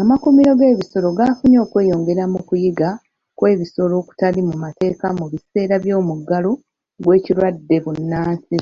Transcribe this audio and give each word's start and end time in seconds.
Amakuumiro 0.00 0.52
g'ebisolo 0.60 1.08
gafunye 1.18 1.58
okweyongera 1.64 2.24
mu 2.32 2.40
kuyigga 2.48 2.88
kw'ebisolo 3.36 3.94
okutali 4.02 4.40
mu 4.48 4.54
mateeka 4.64 5.06
mu 5.18 5.26
biseera 5.32 5.74
by'omuggalo 5.84 6.50
gw'ekirwadde 7.02 7.76
bbunansi. 7.80 8.56